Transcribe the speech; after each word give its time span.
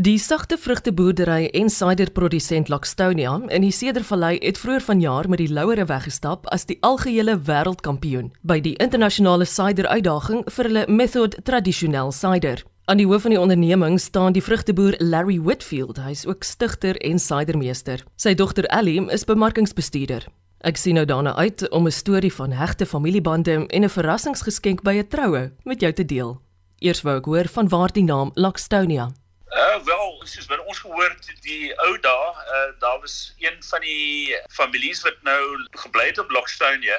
Die 0.00 0.18
sagte 0.18 0.54
vrugteboerdery 0.58 1.48
en 1.58 1.70
ciderprodusent 1.70 2.68
Laxtonia 2.68 3.32
in 3.50 3.64
die 3.66 3.72
Cedervallei 3.74 4.36
het 4.38 4.60
vroeër 4.62 4.84
vanjaar 4.86 5.26
met 5.28 5.40
die 5.42 5.48
Louere 5.50 5.88
weggestap 5.90 6.46
as 6.54 6.68
die 6.70 6.76
algehele 6.86 7.34
wêreldkampioen 7.48 8.28
by 8.46 8.60
die 8.62 8.76
internasionale 8.78 9.48
cider 9.50 9.90
uitdaging 9.90 10.44
vir 10.54 10.70
hulle 10.70 10.86
Method 10.86 11.34
Tradisioneel 11.42 12.14
Cider. 12.14 12.62
Aan 12.86 13.02
die 13.02 13.08
hoof 13.10 13.26
van 13.26 13.34
die 13.34 13.42
onderneming 13.42 13.98
staan 13.98 14.38
die 14.38 14.44
vrugteboer 14.46 14.94
Larry 15.02 15.42
Whitfield. 15.42 15.98
Hy 15.98 16.14
is 16.14 16.26
ook 16.30 16.46
stigter 16.46 16.94
en 17.02 17.18
cidermeester. 17.18 18.06
Sy 18.14 18.38
dogter 18.38 18.70
Ellie 18.70 19.02
is 19.10 19.26
bemarkingsbestuurder. 19.26 20.30
Ek 20.62 20.78
sien 20.78 20.94
nou 20.94 21.08
daarna 21.10 21.34
uit 21.34 21.66
om 21.74 21.86
'n 21.86 21.90
storie 21.90 22.34
van 22.34 22.52
hegte 22.52 22.86
familiebande 22.86 23.66
en 23.66 23.82
'n 23.82 23.90
verrassingsgeskenk 23.90 24.82
by 24.82 25.02
'n 25.02 25.08
troue 25.08 25.50
met 25.64 25.80
jou 25.80 25.92
te 25.92 26.04
deel. 26.04 26.40
Eers 26.78 27.02
wou 27.02 27.16
ek 27.18 27.24
hoor 27.24 27.48
van 27.48 27.68
waar 27.68 27.92
die 27.92 28.04
naam 28.04 28.30
Laxtonia 28.34 29.10
Uh 29.58 29.78
wel, 29.84 30.22
soos 30.24 30.46
wat 30.46 30.60
ons 30.70 30.78
gehoor 30.78 31.08
het 31.10 31.30
die 31.42 31.72
ou 31.82 31.94
dae, 31.98 32.26
uh 32.56 32.66
daar 32.78 33.00
was 33.02 33.34
een 33.42 33.56
van 33.70 33.80
die 33.82 34.36
families 34.54 35.00
wat 35.02 35.18
nou 35.26 35.40
gebly 35.82 36.04
het 36.06 36.18
op 36.22 36.30
Lockstone, 36.30 36.98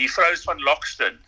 die 0.00 0.08
vrous 0.12 0.46
van 0.48 0.62
Lockston. 0.64 1.18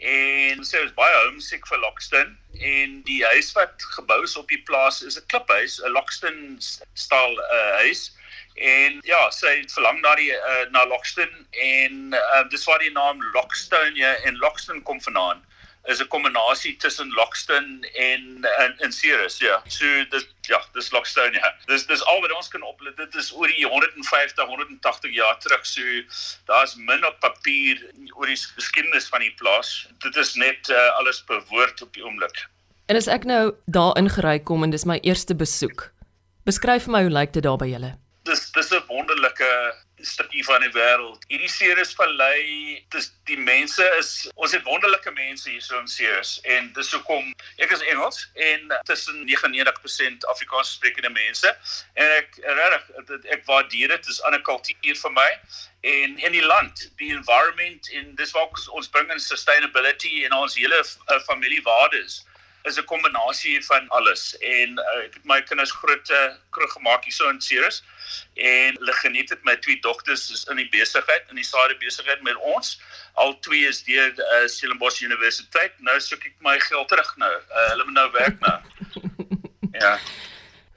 En 0.00 0.64
sy 0.64 0.80
was 0.80 0.96
baie 0.96 1.18
homesick 1.26 1.68
vir 1.68 1.82
Lockston 1.82 2.32
en 2.56 2.96
die 3.04 3.20
huis 3.34 3.52
wat 3.52 3.84
gebou 3.98 4.22
is 4.24 4.36
op 4.40 4.48
die 4.48 4.62
plaas 4.64 5.02
is 5.02 5.20
'n 5.20 5.26
kliphuis, 5.28 5.76
'n 5.82 5.92
Lockston 5.92 6.56
styl 6.94 7.36
uh 7.44 7.72
huis. 7.84 8.16
En 8.54 9.00
ja, 9.04 9.30
sy 9.30 9.58
het 9.60 9.72
verlang 9.76 10.00
na 10.00 10.14
die 10.14 10.32
uh, 10.32 10.64
na 10.70 10.86
Lockston 10.86 11.46
en 11.50 12.14
uh, 12.16 12.48
dis 12.48 12.64
waar 12.64 12.78
die 12.78 12.92
naam 12.96 13.20
Lockstone 13.36 14.16
en 14.24 14.36
Lockston 14.38 14.82
kom 14.82 15.02
vandaan 15.02 15.44
is 15.84 16.00
'n 16.00 16.08
kombinasie 16.08 16.76
tussen 16.76 17.08
Lockston 17.12 17.86
en 17.94 18.46
en 18.58 18.74
en 18.78 18.92
Ceres, 18.92 19.38
ja. 19.38 19.62
So 19.66 19.86
dis 20.10 20.26
ja, 20.40 20.60
dis 20.72 20.90
Lockston 20.90 21.32
ja. 21.32 21.54
Dis 21.66 21.86
dis 21.86 22.04
al 22.04 22.20
wat 22.20 22.32
ons 22.32 22.48
kan 22.48 22.62
op 22.62 22.80
dit 22.96 23.14
is 23.14 23.32
oor 23.32 23.46
die 23.46 23.66
150 23.66 24.46
180 24.46 25.12
jaar 25.14 25.38
terug. 25.38 25.66
So 25.66 25.82
daar's 26.44 26.74
min 26.74 27.04
op 27.04 27.20
papier 27.20 27.82
oor 28.14 28.26
die 28.26 28.36
geskiedenis 28.36 29.08
van 29.08 29.20
die 29.20 29.34
plaas. 29.36 29.88
Dit 29.98 30.16
is 30.16 30.34
net 30.34 30.68
uh, 30.68 30.96
alles 30.98 31.24
bewoord 31.24 31.82
op 31.82 31.92
die 31.92 32.04
oomblik. 32.04 32.46
En 32.86 32.96
as 32.96 33.06
ek 33.08 33.24
nou 33.24 33.54
daar 33.66 33.96
ingery 33.96 34.38
kom 34.38 34.62
en 34.62 34.70
dis 34.70 34.84
my 34.84 34.98
eerste 35.02 35.34
besoek. 35.34 35.90
Beskryf 36.44 36.84
vir 36.84 36.92
my 36.92 37.02
hoe 37.02 37.12
lyk 37.12 37.32
dit 37.32 37.44
daar 37.44 37.56
by 37.60 37.68
julle? 37.68 37.94
Dis 38.24 38.50
dis 38.52 38.72
'n 38.72 38.82
wonderlike 38.88 39.48
stukkie 40.06 40.44
van 40.44 40.60
die 40.60 40.70
wêreld. 40.74 41.24
Hierdie 41.28 41.50
Ceres 41.50 41.94
Vallei, 41.96 42.84
dis 42.94 43.10
die 43.28 43.38
mense 43.38 43.84
is 43.98 44.10
ons 44.34 44.52
het 44.52 44.64
wonderlike 44.68 45.10
mense 45.16 45.50
hier 45.50 45.62
so 45.64 45.78
in 45.78 45.88
Ceres 45.88 46.36
en 46.56 46.70
dis 46.76 46.92
hoekom 46.92 47.32
ek 47.64 47.72
is 47.76 47.84
Engels 47.92 48.20
en 48.48 48.74
tussen 48.90 49.22
99% 49.28 50.28
Afrikaans 50.32 50.74
sprekende 50.76 51.12
mense 51.14 51.54
en 51.94 52.16
ek 52.18 52.38
regtig 52.42 53.30
ek 53.36 53.46
waardeer 53.48 53.94
dit 53.96 54.12
is 54.12 54.20
'n 54.20 54.30
ander 54.30 54.42
kultuur 54.42 55.00
vir 55.04 55.12
my 55.12 55.30
en 55.84 56.18
in 56.18 56.32
die 56.32 56.44
land, 56.44 56.90
die 56.96 57.12
environment 57.12 57.90
en 57.92 58.14
dis 58.14 58.32
waar 58.32 58.48
ons 58.72 58.88
bring 58.88 59.10
in 59.12 59.20
sustainability 59.20 60.24
en 60.24 60.32
ons 60.32 60.56
hele 60.56 60.80
uh, 60.80 61.20
familiewaardes 61.28 62.24
is 62.64 62.78
'n 62.78 62.84
kombinasie 62.84 63.64
van 63.64 63.88
alles. 63.88 64.38
En 64.38 64.70
uh, 64.78 65.04
ek 65.04 65.14
het 65.14 65.24
my 65.24 65.42
kinders 65.42 65.70
groot 65.70 66.10
uh, 66.10 66.32
kroeg 66.50 66.72
gemaak 66.72 67.04
hier 67.04 67.12
so 67.12 67.28
in 67.28 67.40
Ceres 67.40 67.82
en 68.34 68.76
hulle 68.78 68.92
geniet 68.92 69.28
dit 69.28 69.44
my 69.44 69.56
twee 69.56 69.80
dogters 69.80 70.30
is 70.30 70.44
in 70.44 70.56
die 70.56 70.68
besigheid 70.68 71.24
in 71.28 71.36
die 71.40 71.44
sade 71.44 71.76
besigheid 71.76 72.22
met 72.22 72.36
ons. 72.36 72.80
Al 73.14 73.38
twee 73.38 73.66
is 73.68 73.82
deur 73.84 74.12
uh, 74.16 74.46
Stellenbosch 74.48 75.00
Universiteit. 75.00 75.72
Nou 75.78 76.00
soek 76.00 76.24
ek 76.24 76.36
my 76.38 76.58
geld 76.60 76.88
terug 76.88 77.16
nou. 77.16 77.32
Uh, 77.32 77.68
hulle 77.68 77.84
moet 77.84 78.00
nou 78.00 78.10
werk 78.12 78.40
nou. 78.40 78.58
Ja 79.74 79.98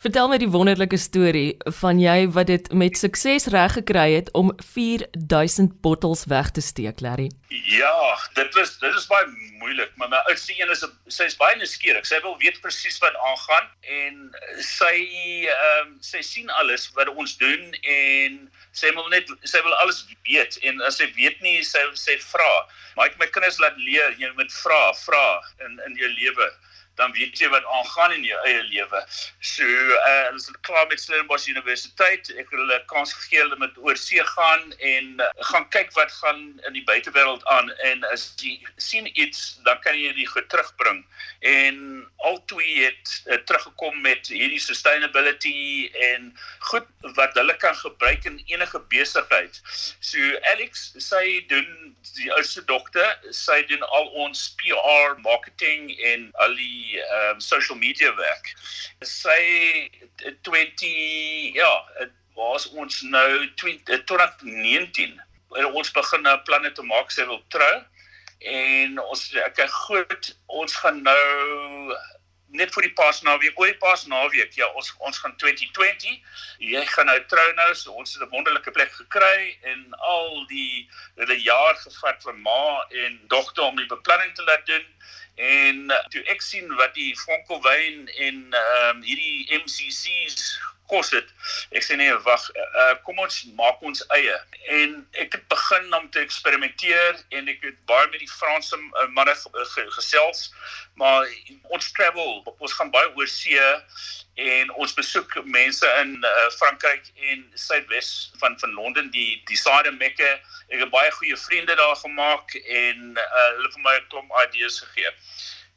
Vertel 0.08 0.30
my 0.32 0.38
die 0.40 0.48
wonderlike 0.48 0.96
storie 1.04 1.58
van 1.82 1.98
jy 2.00 2.30
wat 2.32 2.48
dit 2.48 2.68
met 2.72 2.96
sukses 2.96 3.50
reg 3.52 3.74
gekry 3.76 4.06
het 4.14 4.30
om 4.40 4.54
4000 4.64 5.74
bottels 5.84 6.22
weg 6.32 6.54
te 6.56 6.62
steek, 6.64 7.02
Larry. 7.04 7.26
Ja, 7.68 8.16
dit 8.38 8.56
was 8.56 8.72
dit 8.80 8.96
is 8.96 9.08
baie 9.12 9.26
moeilik, 9.60 9.92
maar 10.00 10.08
my 10.14 10.22
oudste 10.32 10.56
een 10.56 10.72
is 10.72 10.86
sy's 11.12 11.36
baie 11.36 11.58
nuuskierig. 11.60 12.08
Sy 12.08 12.22
wil 12.24 12.38
weet 12.40 12.62
presies 12.64 13.02
wat 13.04 13.20
aangaan 13.32 13.68
en 13.98 14.16
sy 14.64 14.94
ehm 15.50 15.82
um, 15.82 15.92
sy 16.00 16.24
sien 16.24 16.56
alles 16.62 16.88
wat 16.96 17.12
ons 17.12 17.36
doen 17.44 17.76
en 17.98 18.40
sy 18.72 18.94
wil 18.96 19.12
net 19.12 19.28
sy 19.44 19.60
wil 19.68 19.76
alles 19.82 20.06
weet 20.30 20.56
en 20.72 20.80
as 20.88 21.02
sy 21.04 21.10
weet 21.20 21.44
nie 21.44 21.60
sy 21.68 21.84
sê 22.00 22.16
vra. 22.30 22.54
Maar 22.96 23.12
ek 23.12 23.20
my 23.20 23.28
kinders 23.28 23.60
laat 23.60 23.76
leer, 23.76 24.16
jy 24.24 24.32
moet 24.40 24.56
vra, 24.64 24.82
vra 25.04 25.28
in 25.68 25.82
in 25.90 26.00
jou 26.00 26.16
lewe 26.16 26.48
dan 26.98 27.14
weet 27.16 27.40
jy 27.40 27.50
wat 27.54 27.66
aangaan 27.78 28.14
in 28.18 28.24
jou 28.26 28.40
eie 28.50 28.64
lewe. 28.72 29.02
So, 29.40 29.66
uh 30.10 30.32
ons 30.32 30.48
het 30.50 30.60
klaar 30.66 30.88
met 30.90 31.02
Stellenbosch 31.02 31.48
Universiteit. 31.48 32.30
Ek 32.36 32.50
het 32.50 32.58
hulle 32.60 32.80
kans 32.92 33.14
gegee 33.14 33.42
hulle 33.44 33.58
met 33.62 33.78
oorsee 33.78 34.24
gaan 34.34 34.74
en 34.94 35.14
uh, 35.22 35.30
gaan 35.52 35.68
kyk 35.74 35.94
wat 35.98 36.12
gaan 36.20 36.42
in 36.68 36.76
die 36.76 36.84
buitewêreld 36.90 37.46
aan 37.54 37.72
en 37.90 38.04
as 38.12 38.28
jy 38.42 38.58
sien 38.82 39.10
iets, 39.14 39.60
dan 39.68 39.80
kan 39.86 39.98
jy 39.98 40.14
dit 40.18 40.30
goed 40.34 40.50
terugbring. 40.52 41.04
En 41.40 41.78
al 42.28 42.42
twee 42.52 42.84
het 42.84 43.14
uh, 43.26 43.40
teruggekom 43.50 44.02
met 44.02 44.28
hierdie 44.34 44.62
sustainability 44.62 45.90
en 46.12 46.32
goed 46.72 46.90
wat 47.20 47.38
hulle 47.38 47.58
kan 47.62 47.76
gebruik 47.76 48.26
in 48.26 48.42
enige 48.46 48.82
besigheid. 48.90 49.62
So 50.00 50.20
Alex, 50.54 50.90
sy 50.98 51.46
doen 51.52 51.96
die 52.18 52.30
ouste 52.34 52.64
dokter, 52.66 53.18
sy 53.36 53.62
doen 53.70 53.84
al 53.94 54.10
ons 54.26 54.48
PR, 54.60 55.18
marketing 55.22 55.92
en 56.12 56.30
al 56.44 56.56
die 56.58 56.87
um, 56.96 57.40
social 57.44 57.78
media 57.78 58.14
werk. 58.16 58.54
Sy 59.06 59.42
20 60.48 61.58
ja, 61.58 61.72
dit 62.00 62.16
was 62.38 62.70
ons 62.78 63.02
nou? 63.02 63.30
2019 63.58 65.18
ons 65.66 65.92
begin 65.92 66.22
nou 66.22 66.36
planne 66.46 66.72
te 66.76 66.84
maak 66.86 67.12
sy 67.14 67.26
wil 67.30 67.42
trou 67.54 67.76
en 68.54 69.00
ons 69.02 69.22
ek 69.42 69.64
goed 69.88 70.32
ons 70.60 70.76
gaan 70.82 71.00
nou 71.06 71.96
net 72.56 72.74
vir 72.74 72.88
die 72.88 72.94
paasnaweek, 72.96 73.60
oor 73.60 73.72
die 73.72 73.80
paasnaweek, 73.82 74.54
ja, 74.56 74.68
ons 74.80 74.94
ons 75.04 75.20
gaan 75.20 75.36
2020. 75.42 76.20
Jy 76.64 76.84
gaan 76.94 77.10
nou 77.12 77.18
trou 77.32 77.48
nou, 77.60 77.70
so 77.76 77.92
ons 77.92 78.14
het 78.14 78.24
'n 78.24 78.32
wonderlike 78.32 78.72
plek 78.72 78.92
gekry 78.92 79.58
en 79.62 79.94
al 80.00 80.46
die 80.48 80.90
hulle 81.16 81.40
jaar 81.42 81.76
gevat 81.76 82.24
van 82.24 82.42
ma 82.42 82.86
en 83.06 83.20
dogter 83.28 83.64
om 83.64 83.76
die 83.76 83.92
beplanning 83.92 84.34
te 84.36 84.44
laat 84.44 84.66
doen. 84.66 84.86
En 85.36 85.92
uh, 85.92 86.00
toe 86.10 86.24
ek 86.34 86.42
sien 86.42 86.76
wat 86.76 86.94
die 86.94 87.14
Fonkelwyn 87.18 88.08
en 88.08 88.54
ehm 88.54 88.96
um, 88.96 89.04
hierdie 89.04 89.46
MCC's 89.60 90.58
kos 90.92 91.12
dit. 91.14 91.32
Ek 91.76 91.84
sê 91.86 91.98
nee, 92.00 92.14
wag, 92.26 92.44
uh, 92.64 92.94
kom 93.06 93.20
ons 93.24 93.40
maak 93.60 93.82
ons 93.86 94.04
eie. 94.16 94.36
En 94.80 94.96
ek 95.24 95.38
het 95.38 95.46
begin 95.52 95.94
om 95.98 96.08
te 96.12 96.24
eksperimenteer 96.24 97.22
en 97.38 97.52
ek 97.52 97.66
het 97.68 97.80
baie 97.90 98.08
met 98.12 98.24
die 98.24 98.32
Franse 98.32 98.78
uh, 98.78 99.08
manne 99.16 99.36
gesels, 99.98 100.48
maar 101.00 101.28
ons 101.76 101.92
travel, 101.98 102.42
ons 102.58 102.78
gaan 102.80 102.92
baie 102.94 103.12
oor 103.16 103.30
see 103.32 103.68
en 104.38 104.72
ons 104.78 104.94
besoek 104.94 105.34
mense 105.50 105.92
in 106.04 106.14
uh, 106.22 106.48
Frankryk 106.60 107.12
en 107.32 107.44
Suidwes 107.58 108.32
van 108.42 108.58
van 108.62 108.76
Londen 108.78 109.12
die 109.14 109.42
die 109.50 109.60
Side 109.60 109.92
Mecca. 109.98 110.36
Ek 110.70 110.84
het 110.84 110.94
baie 110.94 111.12
goeie 111.20 111.38
vriende 111.48 111.76
daar 111.80 111.96
gemaak 112.04 112.56
en 112.62 113.14
uh, 113.18 113.46
hulle 113.58 113.72
vir 113.76 113.86
my 113.86 113.96
'n 114.00 114.10
klomp 114.14 114.36
idees 114.46 114.82
gegee 114.86 115.16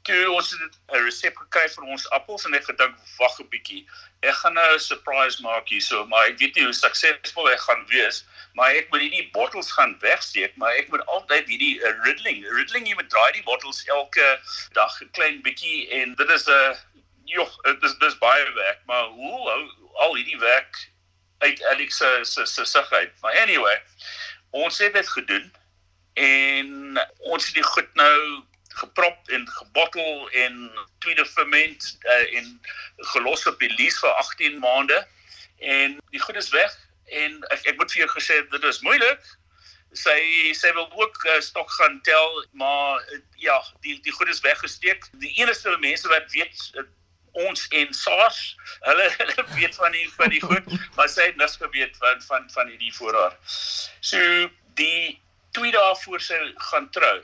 toe 0.02 0.30
ons 0.32 0.50
het 0.50 0.74
'n 0.92 1.02
resep 1.04 1.36
gekry 1.36 1.68
vir 1.68 1.84
ons 1.84 2.10
appels 2.10 2.44
en 2.44 2.54
ek 2.54 2.64
gedink 2.64 2.94
wag 3.18 3.40
'n 3.40 3.48
bietjie. 3.52 3.86
Ek 4.22 4.34
gaan 4.34 4.54
nou 4.54 4.74
'n 4.74 4.78
surprise 4.78 5.42
maak 5.42 5.68
hierso, 5.68 6.06
maar 6.06 6.26
ek 6.26 6.38
weet 6.38 6.54
nie 6.54 6.64
hoe 6.64 6.72
suksesvol 6.72 7.50
ek 7.50 7.60
gaan 7.60 7.86
wees, 7.86 8.24
maar 8.54 8.70
ek 8.70 8.90
moet 8.90 9.00
hierdie 9.00 9.30
bottels 9.32 9.72
gaan 9.72 9.98
wegsteek, 10.00 10.56
maar 10.56 10.72
ek 10.72 10.88
moet 10.88 11.06
altyd 11.06 11.46
hierdie 11.46 11.80
uh, 11.80 11.92
riddling, 12.04 12.44
riddling 12.56 12.86
jy 12.86 12.94
moet 12.94 13.10
draai 13.10 13.32
die 13.32 13.42
bottels 13.42 13.84
elke 13.86 14.40
dag 14.72 15.00
'n 15.00 15.10
klein 15.10 15.42
bietjie 15.42 15.88
en 15.90 16.14
dit 16.14 16.30
is 16.30 16.46
'n 16.46 16.52
uh, 16.52 16.76
joh, 17.24 17.50
dit 17.62 17.82
is 17.82 17.98
dis 17.98 18.18
baie 18.18 18.52
werk, 18.52 18.80
maar 18.86 19.04
hoe 19.04 19.50
al, 19.50 19.64
al 19.94 20.14
hierdie 20.16 20.38
werk 20.38 20.90
uit 21.38 21.64
Alex 21.64 21.96
se 21.96 22.18
se 22.22 22.46
se 22.46 22.64
sigheid. 22.64 23.12
Maar 23.20 23.38
anyway, 23.38 23.82
ons 24.50 24.78
het 24.78 24.92
dit 24.92 25.08
gedoen 25.08 25.52
en 26.14 27.00
ons 27.18 27.46
het 27.46 27.54
die 27.54 27.64
goed 27.64 27.94
nou 27.94 28.44
geprop 28.74 29.28
en 29.28 29.48
gebottel 29.48 30.30
en 30.30 30.70
tweede 30.98 31.26
ferment 31.26 31.98
uh, 32.02 32.36
en 32.38 32.60
gelos 32.96 33.46
op 33.46 33.58
die 33.58 33.72
lees 33.74 33.98
vir 33.98 34.10
18 34.10 34.58
maande. 34.58 35.06
En 35.58 35.98
die 36.10 36.20
goed 36.20 36.36
is 36.36 36.48
weg 36.54 36.76
en 37.04 37.36
ek, 37.50 37.66
ek 37.72 37.76
moet 37.76 37.92
vir 37.92 38.04
jou 38.04 38.10
gesê 38.14 38.40
dit 38.50 38.64
is 38.70 38.82
moeilik. 38.86 39.28
Sy 39.98 40.18
sy 40.54 40.70
wil 40.76 40.86
ook 40.94 41.18
uh, 41.26 41.40
stok 41.42 41.70
gaan 41.80 41.98
tel 42.06 42.44
maar 42.52 43.02
uh, 43.02 43.20
ja 43.42 43.58
die 43.84 43.98
die 44.06 44.14
goed 44.14 44.30
is 44.30 44.42
weggesteek. 44.46 45.08
Die 45.22 45.34
enigste 45.42 45.76
mense 45.82 46.08
wat 46.12 46.30
weet 46.34 46.70
uh, 46.78 46.86
ons 47.46 47.66
en 47.78 47.92
SARS 47.94 48.40
hulle 48.86 49.08
hulle 49.18 49.48
weet 49.56 49.74
van 49.78 49.92
die 49.94 50.06
van 50.14 50.32
die 50.34 50.42
goed 50.42 50.70
maar 50.96 51.10
sy 51.10 51.28
het 51.30 51.36
niks 51.38 51.58
geweet 51.62 51.98
van 52.02 52.22
van 52.28 52.48
van 52.54 52.70
hierdie 52.70 52.94
voorraad. 52.94 53.36
So 54.00 54.22
die 54.78 55.18
twee 55.54 55.74
dae 55.74 55.94
voor 56.04 56.22
sy 56.22 56.38
gaan 56.70 56.88
trou 56.94 57.18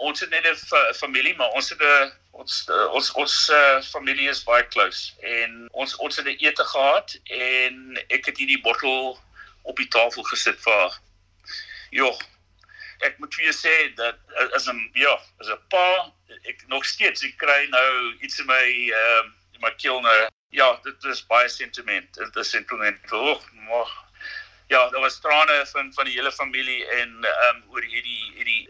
ons 0.00 0.20
het 0.20 0.30
net 0.30 0.46
'n 0.46 0.94
familie, 0.94 1.34
maar 1.36 1.50
ons 1.50 1.68
het 1.68 1.80
'n 1.80 2.12
Ons 2.32 2.64
ons 2.96 3.10
ons 3.20 3.32
uh, 3.52 3.80
familie 3.84 4.28
is 4.30 4.40
baie 4.44 4.64
close 4.72 5.12
en 5.20 5.66
ons 5.76 5.96
ons 6.04 6.16
het 6.16 6.26
'n 6.26 6.40
ete 6.40 6.64
gehad 6.64 7.16
en 7.38 7.98
ek 8.08 8.30
het 8.30 8.38
hierdie 8.40 8.60
bottel 8.64 9.18
op 9.62 9.76
die 9.76 9.88
tafel 9.88 10.24
gesit 10.30 10.58
vir 10.64 10.72
haar. 10.72 10.96
Jo. 11.90 12.08
Ek 13.04 13.18
moet 13.18 13.34
vir 13.34 13.44
jou 13.44 13.54
sê 13.58 13.74
dat 14.00 14.18
as 14.56 14.68
'n 14.68 14.80
ja, 14.94 15.12
as 15.40 15.52
'n 15.52 15.60
pa, 15.68 16.12
ek 16.48 16.64
nog 16.68 16.84
steeds 16.84 17.22
ek 17.22 17.36
kry 17.36 17.68
nou 17.68 18.16
iets 18.24 18.38
in 18.40 18.46
my 18.46 18.64
ehm 18.64 19.26
uh, 19.28 19.60
my 19.60 19.74
keel 19.76 20.00
nou. 20.00 20.28
Ja, 20.50 20.80
dit 20.84 21.04
is 21.04 21.26
baie 21.26 21.48
sentiment. 21.48 22.14
Dit 22.14 22.36
is 22.36 22.50
sentiment. 22.50 23.12
Oh, 23.12 23.40
maar 23.68 23.90
ja, 24.72 24.88
daar 24.88 25.00
was 25.00 25.20
trane 25.20 25.66
van 25.66 25.92
van 25.92 26.04
die 26.08 26.14
hele 26.14 26.32
familie 26.32 26.86
en 26.86 27.10
ehm 27.24 27.56
um, 27.56 27.62
oor 27.74 27.84
hierdie 27.84 28.32
hierdie 28.36 28.62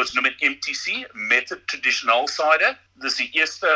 ons 0.00 0.12
noem 0.12 0.26
dit 0.30 0.40
MTC, 0.50 1.12
Method 1.12 1.66
Traditional 1.70 2.26
Cider. 2.28 2.74
Dis 3.04 3.20
die 3.22 3.30
eerste 3.38 3.70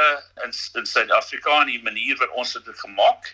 in 0.45 0.55
in 0.81 0.87
Suid-Afrika 0.87 1.61
en 1.61 1.71
die 1.71 1.83
manier 1.83 2.19
wat 2.19 2.35
ons 2.43 2.57
dit 2.57 2.81
gemaak. 2.81 3.31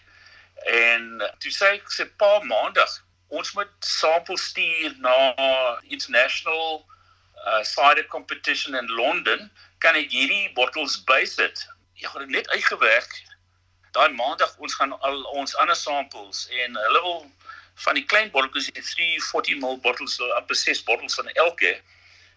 En 0.76 1.08
toe 1.38 1.52
sê 1.52 1.72
ek 1.78 1.88
se 1.92 2.06
pa 2.20 2.32
maandag 2.44 3.00
ons 3.28 3.52
moet 3.56 3.72
samples 3.80 4.48
stuur 4.50 4.92
na 5.06 5.16
international 5.96 6.84
uh, 7.46 7.62
cider 7.62 8.06
competition 8.16 8.74
in 8.74 8.92
Londen 8.98 9.50
kan 9.78 9.96
ek 10.00 10.12
hierdie 10.12 10.52
bottles 10.58 11.00
bysit 11.08 11.64
ja 12.02 12.12
het 12.18 12.28
net 12.28 12.50
uitgewerk 12.52 13.16
daai 13.96 14.12
maandag 14.20 14.52
ons 14.58 14.76
gaan 14.78 14.92
al 15.08 15.22
ons 15.40 15.56
ander 15.62 15.78
samples 15.78 16.44
en 16.62 16.78
hulle 16.84 17.02
wil 17.08 17.20
van 17.74 17.94
die 17.94 18.04
klein 18.04 18.30
botteltjies 18.30 18.70
die 18.70 18.82
340 18.82 19.58
ml 19.60 19.80
bottles 19.82 20.14
so 20.14 20.30
op 20.38 20.54
6 20.54 20.82
bottles 20.84 21.14
van 21.14 21.28
elke 21.28 21.80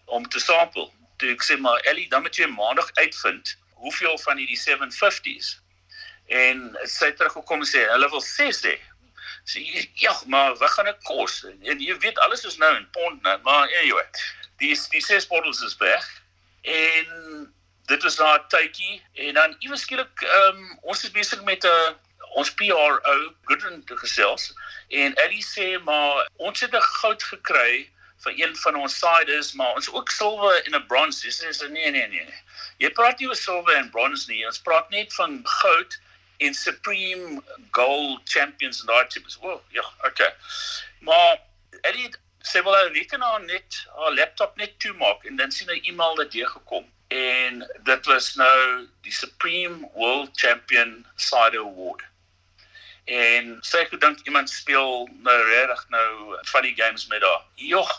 om 0.06 0.28
te 0.30 0.40
sample 0.40 0.90
toe 1.18 1.32
ek 1.34 1.44
sê 1.44 1.58
maar 1.60 1.80
Ellie 1.92 2.10
dan 2.10 2.22
moet 2.22 2.36
jy 2.36 2.48
maandag 2.48 2.90
uitvind 2.94 3.56
hoeveel 3.84 4.18
van 4.26 4.38
hierdie 4.38 4.60
750s 4.60 5.58
en 6.28 6.78
sy 6.84 7.12
teruggekom 7.12 7.64
sê 7.66 7.86
hulle 7.94 8.10
wil 8.10 8.22
6 8.22 8.64
hê 8.68 8.78
sê 9.48 9.90
ja, 9.94 10.22
maar 10.26 10.56
wat 10.56 10.70
gaan 10.70 10.86
dit 10.86 11.04
kos? 11.04 11.46
En 11.62 11.80
jy 11.80 11.98
weet 12.04 12.20
alles 12.20 12.44
is 12.44 12.58
nou 12.58 12.76
in 12.76 12.90
pond 12.92 13.22
nou, 13.22 13.36
maar 13.44 13.68
anyway, 13.80 14.06
die 14.60 14.74
die 14.92 15.04
ses 15.04 15.28
bottles 15.28 15.62
is 15.62 15.78
weg. 15.78 16.08
En 16.62 17.54
dit 17.88 18.04
na 18.18 18.34
'n 18.36 18.48
tydjie 18.48 19.02
en 19.14 19.34
dan 19.34 19.56
iewes 19.60 19.82
skielik 19.82 20.22
ehm 20.22 20.58
um, 20.58 20.80
ons 20.82 21.04
is 21.04 21.12
besig 21.12 21.44
met 21.44 21.64
'n 21.64 21.68
uh, 21.68 21.96
ons 22.38 22.54
PRO 22.60 23.18
Goodrun 23.50 23.84
te 23.90 23.98
gesels 23.98 24.52
en 25.04 25.16
Ellie 25.26 25.46
sê 25.46 25.68
maar 25.90 26.28
ons 26.50 26.60
het 26.66 26.74
'n 26.74 26.90
goud 27.02 27.24
gekry 27.34 27.88
vir 28.24 28.34
een 28.42 28.56
van 28.64 28.76
ons 28.82 28.98
ciders 29.00 29.54
maar 29.54 29.76
ons 29.76 29.90
ook 29.90 30.10
silwer 30.12 30.66
en 30.66 30.76
'n 30.76 30.88
bronze. 30.88 31.32
Sy 31.32 31.52
sê 31.54 31.70
nee 31.70 31.92
nee 31.92 32.08
nee. 32.08 32.34
Jy 32.78 32.90
praat 32.90 33.20
nie 33.20 33.28
oor 33.28 33.36
silwer 33.36 33.76
en 33.76 33.90
bronze 33.90 34.32
nie. 34.32 34.46
Ons 34.46 34.62
praat 34.62 34.90
net 34.90 35.14
van 35.14 35.42
goud 35.44 36.00
en 36.38 36.54
Supreme 36.54 37.42
Gold 37.72 38.22
Champions 38.30 38.82
en 38.82 38.88
daai 38.88 39.08
tipe. 39.08 39.30
Wel, 39.42 39.64
ja, 39.70 39.86
okay. 40.06 40.34
Maar 41.00 41.40
Eddie 41.82 42.12
sê 42.42 42.64
wel 42.64 42.94
hy 42.94 43.06
kan 43.06 43.20
nou 43.20 43.34
net 43.46 43.82
haar 43.96 44.14
laptop 44.14 44.58
net 44.58 44.80
toe 44.80 44.94
maak 44.94 45.26
en 45.26 45.36
dan 45.36 45.52
sien 45.52 45.70
hy 45.70 45.80
e-mail 45.90 46.16
dat 46.16 46.34
jy 46.34 46.46
gekom 46.46 46.86
en 47.08 47.64
dit 47.84 48.06
was 48.06 48.36
nou 48.36 48.88
die 49.02 49.12
Supreme 49.12 49.90
World 49.94 50.30
Champion 50.36 51.06
Cider 51.16 51.60
Award. 51.60 52.04
En 53.08 53.58
sê 53.64 53.86
ek 53.86 53.94
dink 54.02 54.24
iemand 54.28 54.50
speel 54.52 55.08
nou 55.24 55.38
regtig 55.48 55.84
nou 55.90 56.38
funny 56.52 56.74
games 56.76 57.08
met 57.08 57.24
haar. 57.24 57.44
Jogg, 57.56 57.92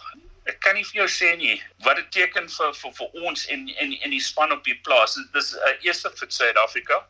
ek 0.49 0.61
kan 0.65 0.77
nie 0.77 0.85
vir 0.85 1.03
jou 1.03 1.09
sê 1.13 1.35
nie 1.37 1.57
wat 1.85 1.97
dit 1.97 2.11
teken 2.21 2.49
vir 2.49 2.75
vir 2.81 2.97
vir 3.01 3.23
ons 3.29 3.47
en 3.53 3.69
en 3.69 3.95
en 4.05 4.17
die 4.17 4.25
span 4.25 4.53
op 4.53 4.65
die 4.65 4.77
plaas. 4.85 5.17
Dit 5.17 5.43
is 5.43 5.55
'n 5.55 5.69
uh, 5.69 5.77
eerste 5.87 6.13
vir 6.21 6.31
Suid-Afrika 6.41 7.05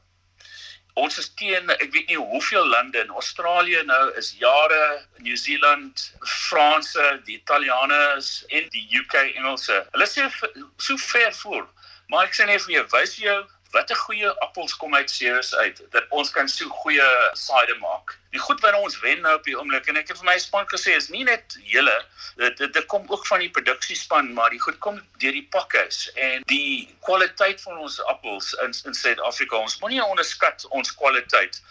ons 0.99 1.19
is 1.21 1.29
teen 1.39 1.71
ek 1.75 1.91
weet 1.95 2.11
nie 2.11 2.19
hoeveel 2.19 2.67
lande 2.73 3.01
in 3.05 3.13
Australië 3.21 3.83
nou 3.87 4.03
is 4.21 4.33
jare 4.41 4.81
New 5.23 5.37
Zealand, 5.37 6.05
Franse, 6.49 7.07
die 7.27 7.39
Italianers 7.39 8.43
en 8.49 8.69
die 8.75 8.87
UK 9.01 9.15
Engelse. 9.21 9.83
Hulle 9.95 10.09
sê 10.11 10.27
so 10.33 10.99
ver 11.11 11.33
voor. 11.43 11.67
Maar 12.09 12.29
ek 12.29 12.39
sê 12.39 12.49
net 12.49 12.65
vir 12.65 12.79
jou, 12.79 12.85
wys 12.97 13.15
jou 13.21 13.39
wat 13.71 13.91
'n 13.91 13.95
goeie 13.95 14.41
appels 14.41 14.77
kom 14.77 14.95
uit 14.95 15.11
Ceres 15.11 15.55
uit 15.55 15.83
dat 15.91 16.05
ons 16.09 16.31
kan 16.31 16.49
so 16.49 16.69
goeie 16.69 17.09
cider 17.33 17.79
maak. 17.79 18.19
Die 18.31 18.41
goed 18.41 18.61
wat 18.61 18.75
ons 18.77 18.99
wen 19.01 19.23
nou 19.25 19.35
op 19.39 19.47
die 19.47 19.57
oomblik 19.57 19.87
en 19.89 19.97
ek 19.97 20.11
het 20.13 20.19
vir 20.21 20.29
my 20.29 20.37
span 20.43 20.67
gesê 20.69 20.97
is 20.99 21.09
nie 21.09 21.25
net 21.25 21.57
julle 21.65 21.95
dit, 22.37 22.59
dit 22.59 22.73
dit 22.77 22.87
kom 22.93 23.07
ook 23.09 23.25
van 23.27 23.41
die 23.41 23.51
produksiespan 23.51 24.33
maar 24.37 24.53
die 24.53 24.61
goed 24.61 24.77
kom 24.85 24.99
deur 25.23 25.33
die 25.33 25.47
pakkers 25.55 26.11
en 26.15 26.45
die 26.53 26.89
kwaliteit 27.09 27.63
van 27.65 27.79
ons 27.87 27.97
appels 28.13 28.53
in 28.65 28.75
in 28.89 28.95
Suid-Afrika. 28.95 29.57
Ons 29.57 29.79
moenie 29.81 30.05
onderskat 30.05 30.67
ons 30.69 30.93
kwaliteit. 31.01 31.63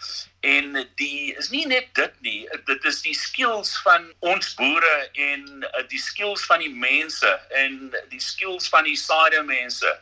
En 0.46 0.74
die 0.94 1.34
is 1.34 1.48
nie 1.50 1.64
net 1.66 1.88
dit 1.98 2.20
nie 2.22 2.40
dit 2.66 2.84
is 2.90 3.00
die 3.02 3.14
skills 3.14 3.72
van 3.82 4.06
ons 4.18 4.52
boere 4.58 4.92
en 5.14 5.46
uh, 5.66 5.82
die 5.90 6.02
skills 6.02 6.44
van 6.46 6.62
die 6.62 6.74
mense 6.74 7.32
en 7.62 7.78
die 8.10 8.22
skills 8.22 8.68
van 8.70 8.86
die 8.86 8.96
cider 8.98 9.46
mense. 9.46 9.94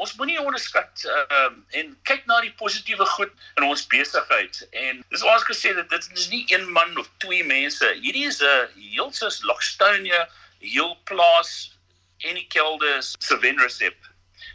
Ons 0.00 0.16
moenie 0.16 0.40
onderskat 0.40 1.04
uh, 1.04 1.48
en 1.80 1.94
kyk 2.08 2.28
na 2.28 2.40
die 2.44 2.52
positiewe 2.60 3.08
goed 3.16 3.32
in 3.56 3.68
ons 3.68 3.86
besigheid. 3.88 4.60
En 4.72 5.00
dis 5.08 5.24
wat 5.24 5.38
ons 5.38 5.48
gesê 5.48 5.72
het 5.76 5.89
dit 5.90 6.10
is 6.14 6.28
nie 6.32 6.44
een 6.52 6.68
man 6.72 6.98
of 6.98 7.10
twee 7.24 7.44
mense 7.44 7.86
hierdie 8.02 8.26
is 8.26 8.40
'n 8.42 8.68
heel 8.94 9.12
soos 9.12 9.42
Lockstonia 9.42 10.28
heel 10.58 10.96
plaas 11.04 11.78
en 12.18 12.34
die 12.34 12.46
kelders 12.46 13.14
se 13.18 13.38
wen 13.38 13.60
resep 13.60 14.10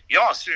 Ja, 0.08 0.34
so 0.34 0.52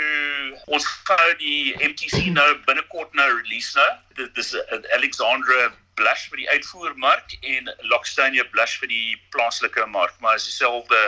ons 0.66 0.86
gaan 1.04 1.38
die 1.42 1.74
MTC 1.82 2.30
nou 2.34 2.48
binnekort 2.66 3.14
nou 3.18 3.28
release 3.42 3.78
nou. 3.78 3.90
Dit 4.20 4.38
is 4.38 4.54
Alexandra 4.94 5.72
blush 6.00 6.28
vir 6.30 6.44
die 6.44 6.50
uitvoermark 6.50 7.34
en 7.42 7.72
Lockstonia 7.92 8.46
blush 8.54 8.78
vir 8.82 8.92
die 8.92 9.18
plaaslike 9.34 9.86
mark, 9.90 10.14
maar 10.24 10.38
is 10.38 10.46
dieselfde 10.48 11.00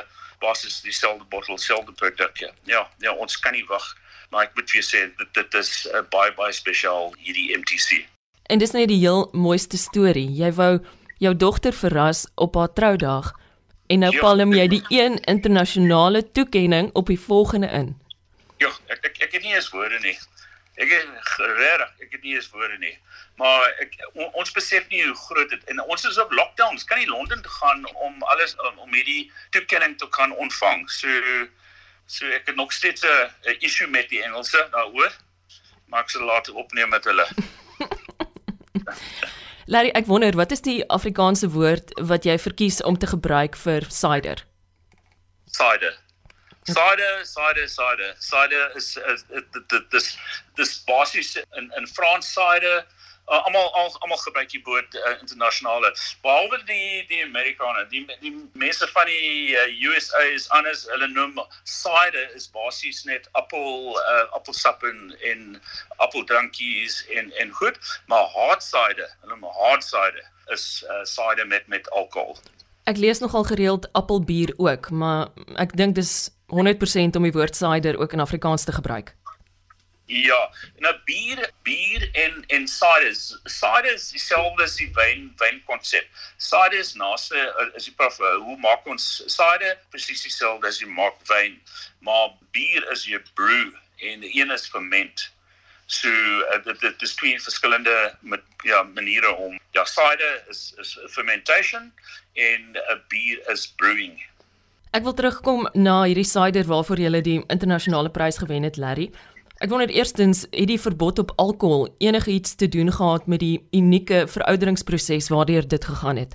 basis, 0.41 0.81
dieselfde 0.81 1.25
bottel, 1.29 1.55
dieselfde 1.55 1.93
produk. 2.01 2.41
Ja, 2.65 2.87
ja, 2.99 3.13
ons 3.13 3.37
kan 3.39 3.53
nie 3.53 3.65
wag. 3.69 3.85
Maar 4.33 4.47
ek 4.47 4.57
moet 4.57 4.73
vir 4.73 4.85
sê 4.85 5.03
dit 5.19 5.33
dit 5.37 5.59
is 5.59 5.71
uh, 5.91 6.01
baie 6.13 6.33
baie 6.37 6.55
spesiaal 6.55 7.13
hierdie 7.19 7.51
MTC. 7.57 8.01
En 8.51 8.59
dis 8.59 8.73
net 8.75 8.89
die 8.91 8.99
heel 8.99 9.29
mooiste 9.31 9.77
storie. 9.79 10.27
Jy 10.35 10.49
wou 10.57 10.73
jou 11.23 11.31
dogter 11.37 11.71
verras 11.73 12.25
op 12.35 12.57
haar 12.59 12.73
troudag 12.75 13.29
en 13.87 14.03
nou 14.03 14.11
ja. 14.11 14.19
palm 14.23 14.51
jy 14.55 14.65
die 14.71 14.81
een 14.91 15.15
internasionale 15.31 16.23
toekenning 16.35 16.89
op 16.99 17.07
die 17.07 17.19
volgende 17.19 17.69
in. 17.79 17.93
Ja, 18.59 18.71
ek 18.91 19.07
ek 19.07 19.21
ek 19.27 19.37
het 19.37 19.45
nie 19.47 19.55
eens 19.55 19.69
woorde 19.71 19.99
nie. 20.03 20.17
Ek 20.83 20.91
is 20.97 21.07
regtig, 21.37 21.93
ek 22.03 22.17
het 22.17 22.27
nie 22.27 22.35
eens 22.35 22.49
woorde 22.51 22.75
nie. 22.81 22.93
Maar 23.39 23.69
ek 23.85 23.95
on, 24.13 24.27
ons 24.43 24.51
besef 24.55 24.87
nie 24.91 25.03
hoe 25.05 25.15
groot 25.21 25.55
dit 25.55 25.71
en 25.71 25.79
ons 25.87 26.05
is 26.11 26.19
op 26.19 26.35
lockdown. 26.35 26.75
Ons 26.75 26.87
kan 26.91 26.99
nie 26.99 27.07
Londen 27.07 27.43
toe 27.47 27.55
gaan 27.61 27.87
om 27.93 28.19
alles 28.35 28.57
om, 28.67 28.83
om 28.83 28.99
hierdie 28.99 29.31
toekenning 29.55 29.95
te 29.95 30.11
kan 30.11 30.35
ontvang. 30.35 30.83
So 30.91 31.07
so 32.11 32.27
ek 32.35 32.51
het 32.51 32.59
nog 32.59 32.75
steeds 32.75 33.07
'n 33.07 33.57
issue 33.63 33.87
met 33.87 34.11
die 34.11 34.23
Engelse 34.23 34.67
daaroor. 34.75 35.15
Maar 35.87 36.03
ek 36.03 36.09
sal 36.09 36.27
later 36.27 36.55
opneem 36.55 36.89
met 36.89 37.07
hulle. 37.07 37.27
Larry, 39.65 39.91
ek 39.95 40.07
wonder 40.09 40.35
wat 40.35 40.51
is 40.51 40.63
die 40.65 40.81
Afrikaanse 40.89 41.49
woord 41.53 41.93
wat 42.11 42.25
jy 42.25 42.37
verkies 42.41 42.81
om 42.83 42.97
te 42.97 43.07
gebruik 43.07 43.55
vir 43.55 43.85
cider? 43.89 44.41
Cider. 45.51 45.97
Cider, 46.63 47.25
cider, 47.25 47.67
cider. 47.69 48.15
Cider 48.19 48.75
is 48.75 48.97
dit 49.69 49.85
dis 49.91 50.17
dis 50.59 50.73
basies 50.85 51.35
in 51.57 51.71
in 51.77 51.87
Frans 51.87 52.33
cider. 52.33 52.83
Uh, 53.31 53.39
almal 53.47 53.69
almal 54.03 54.17
gebruik 54.19 54.49
die 54.51 54.61
woord 54.65 54.95
uh, 54.99 55.13
internasionale. 55.21 55.93
Behalwe 56.25 56.57
die 56.67 57.05
die 57.07 57.21
Amerikaners, 57.23 57.87
die 57.89 58.03
die 58.19 58.33
mense 58.59 58.87
van 58.91 59.07
die 59.07 59.55
uh, 59.55 59.87
USA 59.87 60.23
is 60.35 60.49
anders. 60.49 60.83
Hulle 60.91 61.07
noem 61.13 61.39
cider 61.63 62.27
is 62.35 62.49
basies 62.51 63.05
net 63.07 63.29
appel 63.39 63.95
uh, 63.95 64.25
appelsap 64.35 64.83
en 64.83 65.15
en 65.31 65.61
appeldrankies 66.03 67.05
en 67.15 67.31
en 67.39 67.55
goed, 67.61 67.79
maar 68.11 68.27
hard 68.35 68.63
cider, 68.63 69.07
hulle 69.21 69.37
noem 69.37 69.47
hard 69.61 69.87
cider 69.87 70.27
is 70.51 70.83
uh, 70.89 71.03
cider 71.07 71.47
met 71.47 71.67
met 71.67 71.87
alkohol. 71.91 72.35
Ek 72.89 72.97
lees 72.97 73.23
nogal 73.23 73.43
gereeld 73.47 73.87
appelbier 73.93 74.51
ook, 74.57 74.89
maar 74.89 75.29
ek 75.55 75.77
dink 75.77 75.95
dis 75.95 76.31
100% 76.51 77.15
om 77.15 77.23
die 77.23 77.35
woord 77.35 77.55
cider 77.55 77.99
ook 77.99 78.13
in 78.13 78.19
Afrikaans 78.19 78.67
te 78.67 78.75
gebruik. 78.75 79.15
Ja, 80.05 80.39
nou 80.83 80.93
bier, 81.05 81.49
bier 81.63 82.09
en 82.13 82.43
en 82.47 82.67
cider. 82.67 83.13
Cider 83.45 83.93
is 83.93 84.09
dieselfde 84.11 84.63
as 84.63 84.75
die 84.75 84.89
wyn 84.97 85.29
wyn 85.39 85.61
konsep. 85.65 86.07
Cider 86.37 86.79
is 86.79 86.93
naaste 86.99 87.43
is 87.75 87.87
die 87.87 87.95
prof 87.95 88.17
hoe 88.17 88.57
maak 88.59 88.87
ons 88.91 89.23
cider 89.31 89.77
presies 89.89 90.25
dieselfde 90.27 90.67
as 90.67 90.81
jy 90.81 90.89
maak 90.91 91.21
wyn, 91.29 91.61
maar 91.99 92.33
bier 92.51 92.87
is 92.91 93.05
jy 93.07 93.21
brew 93.39 93.71
en 94.01 94.25
die 94.25 94.33
een 94.35 94.51
is 94.51 94.67
ferment. 94.67 95.29
So 95.91 96.09
uh, 96.09 96.59
dit 96.65 96.79
dit 96.81 97.01
is 97.07 97.15
twee 97.15 97.39
verskillende 97.41 97.95
met 98.19 98.43
ja 98.67 98.83
maniere 98.83 99.35
om 99.35 99.59
ja 99.71 99.85
cider 99.85 100.43
is 100.49 100.73
is 100.79 100.97
fermentation 101.07 101.93
en 102.33 102.61
'n 102.71 102.77
uh, 102.77 102.99
bier 103.07 103.39
is 103.51 103.67
brewing. 103.67 104.19
Ek 104.91 105.03
wil 105.03 105.13
terugkom 105.15 105.69
na 105.73 106.01
hierdie 106.03 106.27
cider 106.27 106.65
waarvoor 106.67 106.99
jy 106.99 107.21
die 107.23 107.37
internasionale 107.47 108.09
prys 108.11 108.37
gewen 108.37 108.63
het, 108.67 108.75
Larry. 108.75 109.05
Ek 109.61 109.69
wonder 109.69 109.89
eerstens, 109.93 110.47
het 110.49 110.71
die 110.71 110.79
verbod 110.81 111.19
op 111.21 111.31
alkohol 111.37 111.83
enigiets 112.01 112.55
te 112.55 112.67
doen 112.67 112.89
gehad 112.91 113.27
met 113.27 113.39
die 113.39 113.67
unieke 113.71 114.23
verouderingsproses 114.27 115.29
waardeur 115.29 115.67
dit 115.67 115.85
gegaan 115.85 116.17
het? 116.17 116.33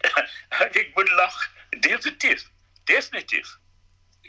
ek 0.80 0.90
moet 0.94 1.10
lag. 1.18 1.36
Definitief. 1.84 2.46
Definitief. 2.88 3.50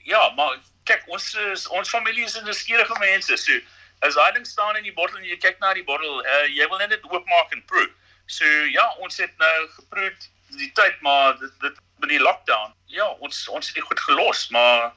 Ja, 0.03 0.19
maar 0.35 0.59
kyk, 0.83 1.07
ons 1.07 1.29
is 1.53 1.63
ons 1.67 1.89
familie 1.89 2.25
is 2.27 2.35
'n 2.35 2.53
skierige 2.53 2.99
mense. 2.99 3.37
So 3.37 3.55
as 3.99 4.19
hy 4.19 4.31
ding 4.33 4.47
staan 4.47 4.75
in 4.75 4.83
die 4.83 4.93
bottel 4.93 5.17
en 5.17 5.31
jy 5.31 5.37
kyk 5.37 5.59
na 5.59 5.73
die 5.73 5.87
bottel, 5.87 6.19
uh, 6.19 6.45
jy 6.51 6.67
wil 6.67 6.77
net 6.77 6.89
dit 6.89 7.07
oopmaak 7.07 7.55
en 7.55 7.63
proe. 7.65 7.87
So 8.25 8.45
ja, 8.75 8.91
ons 8.99 9.17
het 9.17 9.31
nou 9.37 9.67
geproe 9.79 10.11
die 10.59 10.71
tyd 10.75 10.99
maar 11.01 11.39
dit 11.39 11.55
dit 11.61 11.79
met 12.03 12.09
die 12.09 12.19
lockdown. 12.19 12.75
Ja, 12.85 13.07
ons 13.23 13.47
ons 13.47 13.67
het 13.67 13.75
dit 13.75 13.83
goed 13.83 13.99
gelos, 13.99 14.49
maar 14.49 14.91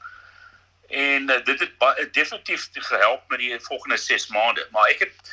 en 0.89 1.29
uh, 1.29 1.43
dit 1.45 1.59
het 1.59 2.13
definitief 2.13 2.69
gehelp 2.71 3.23
met 3.27 3.39
die 3.39 3.59
volgende 3.59 3.97
6 3.97 4.27
maande, 4.27 4.67
maar 4.71 4.89
ek 4.89 4.99
het 4.99 5.31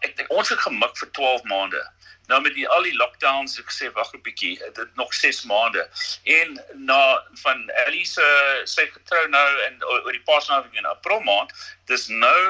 ek, 0.00 0.20
ek 0.24 0.30
ons 0.32 0.48
het 0.48 0.60
gemik 0.64 0.96
vir 0.96 1.10
12 1.10 1.42
maande. 1.42 1.82
Nou 2.30 2.40
met 2.42 2.54
die 2.54 2.68
al 2.68 2.86
die 2.86 2.94
lockdowns 2.96 3.58
ek 3.58 3.72
sê 3.74 3.90
wag 3.92 4.12
'n 4.14 4.22
bietjie, 4.22 4.54
dit 4.74 4.96
nog 4.96 5.14
6 5.14 5.42
maande. 5.50 5.88
En 6.24 6.60
na 6.74 7.02
van 7.42 7.68
Ellie 7.84 8.06
se 8.06 8.26
sy 8.64 8.86
getrou 8.86 9.28
nou 9.28 9.48
en 9.66 9.84
oor 9.84 10.12
die 10.12 10.26
paasnaweek 10.30 10.74
in 10.78 10.86
April 10.86 11.20
maand, 11.20 11.52
dis 11.86 12.08
nou 12.08 12.40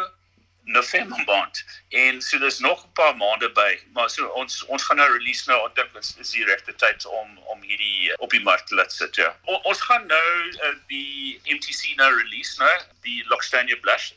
November 0.64 1.22
maand. 1.26 1.64
En 1.88 2.22
so 2.22 2.38
dis 2.38 2.58
nog 2.58 2.84
'n 2.84 2.92
paar 2.92 3.16
maande 3.16 3.52
by 3.52 3.80
maar 3.92 4.10
so 4.10 4.26
ons 4.26 4.64
ons 4.64 4.82
gaan 4.82 4.96
nou 4.96 5.12
release 5.12 5.50
nou 5.50 5.66
ek 5.66 5.74
dink 5.74 5.94
is, 5.94 6.14
is 6.18 6.30
die 6.30 6.44
regte 6.44 6.74
tyd 6.74 7.06
om 7.06 7.38
om 7.38 7.62
hierdie 7.62 8.10
uh, 8.10 8.14
op 8.18 8.30
die 8.30 8.42
mark 8.42 8.66
te 8.66 8.74
laat 8.74 8.92
sit 8.92 9.16
ja. 9.16 9.36
O, 9.44 9.54
ons 9.54 9.80
gaan 9.80 10.06
nou 10.06 10.50
uh, 10.50 10.74
die 10.86 11.40
MTC 11.44 11.96
nou 11.96 12.10
release 12.16 12.58
nou 12.58 12.78
die 13.02 13.24
Lockstania 13.26 13.76
Blush. 13.80 14.12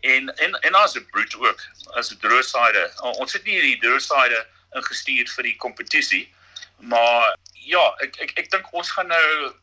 En 0.00 0.36
en 0.36 0.60
en 0.60 0.74
as 0.74 0.94
'n 0.94 1.06
brute 1.10 1.38
ook 1.38 1.60
as 1.94 2.10
'n 2.10 2.18
droëside 2.18 2.92
ons 3.02 3.32
het 3.32 3.44
nie 3.44 3.54
hierdie 3.60 3.80
droëside 3.80 4.46
ingestuur 4.72 5.28
vir 5.28 5.42
die 5.42 5.56
kompetisie 5.56 6.34
maar 6.76 7.36
ja 7.52 7.94
ek 8.04 8.20
ek 8.20 8.32
ek 8.38 8.50
dink 8.50 8.72
ons 8.72 8.90
gaan 8.90 9.06
nou 9.06 9.54